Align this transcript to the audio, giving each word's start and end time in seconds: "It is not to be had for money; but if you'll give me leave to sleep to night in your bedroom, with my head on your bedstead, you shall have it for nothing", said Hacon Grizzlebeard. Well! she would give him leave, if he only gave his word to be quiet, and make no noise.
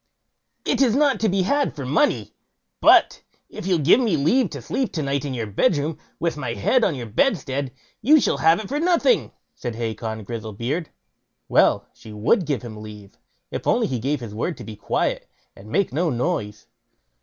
"It 0.65 0.81
is 0.81 0.95
not 0.95 1.19
to 1.19 1.29
be 1.29 1.43
had 1.43 1.75
for 1.75 1.85
money; 1.85 2.33
but 2.79 3.21
if 3.49 3.67
you'll 3.67 3.77
give 3.77 3.99
me 3.99 4.17
leave 4.17 4.49
to 4.49 4.59
sleep 4.59 4.91
to 4.93 5.03
night 5.03 5.25
in 5.25 5.35
your 5.35 5.45
bedroom, 5.45 5.99
with 6.19 6.37
my 6.37 6.55
head 6.55 6.83
on 6.83 6.95
your 6.95 7.05
bedstead, 7.05 7.71
you 8.01 8.19
shall 8.19 8.37
have 8.39 8.59
it 8.59 8.67
for 8.67 8.79
nothing", 8.79 9.31
said 9.53 9.75
Hacon 9.75 10.23
Grizzlebeard. 10.23 10.87
Well! 11.47 11.85
she 11.93 12.11
would 12.13 12.47
give 12.47 12.63
him 12.63 12.81
leave, 12.81 13.19
if 13.51 13.65
he 13.65 13.69
only 13.69 13.99
gave 13.99 14.21
his 14.21 14.33
word 14.33 14.57
to 14.57 14.63
be 14.63 14.75
quiet, 14.75 15.29
and 15.55 15.69
make 15.69 15.93
no 15.93 16.09
noise. 16.09 16.65